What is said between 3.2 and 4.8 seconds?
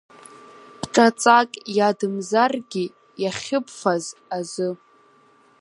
иахьыбфаз азы.